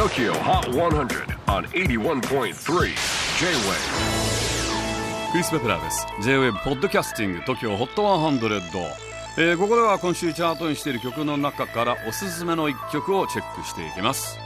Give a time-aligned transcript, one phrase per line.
[0.00, 2.54] TOKYO HOT 100 on 81.3 J-WAVE
[5.30, 6.06] クリス・ベプラーです。
[6.22, 8.92] J-WAVE ポッドキャスティング TOKYO HOT 100、
[9.36, 14.38] えー、ここでは今週チャートにしている曲の中からおすすめの一曲をチェックしていきます。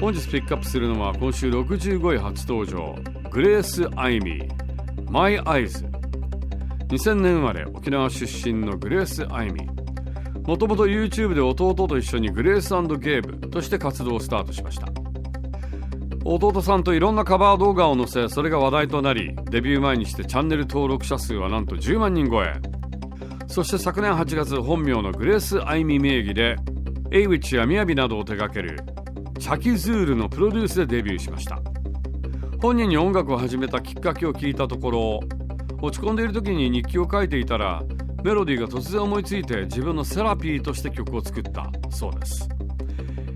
[0.00, 2.96] 本日ピックアップするのは今週65位初登場。
[3.30, 5.86] グレース・アイミー My Eyes
[6.88, 9.73] 2000年生まれ沖縄出身のグレース・アイミー
[10.46, 14.88] もともと YouTube で弟と一緒にグレースゲーブとして活動をスタートしました。
[16.26, 22.54] 弟さんといろんなカバー動画を載せそれが話題となりデビュー前にしてチャンネル登録者数はなんと10万人超え。
[23.46, 26.56] そして昨年8月本名のグレース・アイミ名義で
[27.12, 28.80] エイウィッチやミヤビなどを手掛ける
[29.38, 31.60] チャキズールのプロデュースでデビューしました。
[32.60, 35.20] 本人に音楽を始めたきっかけを聞いたところ
[35.82, 37.82] 落ち込んでいる時に日記を書いていたら
[38.24, 41.70] メロディーが突然思いついて自分のセラピーとして曲を作った。
[41.90, 42.48] そうです。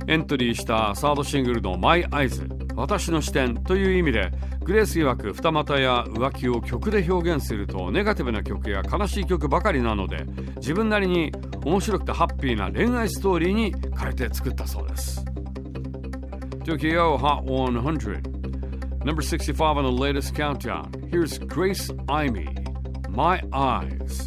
[0.07, 4.31] エントリーしたサードシングルの「My Eyes」私の視点という意味で
[4.65, 10.25] グレース曰く二股や浮気を曲で表現するとネガティブな曲や悲しい曲ばかりなので
[10.57, 11.33] 自分なりに
[11.65, 15.23] 面白くてハッピーな恋愛ストーリーに変えて作ったそうです。
[16.65, 18.23] Tokyo Hot 100
[19.05, 22.47] Number 65 on the latest countdown Here's Grace Imey
[23.11, 24.27] My Eyes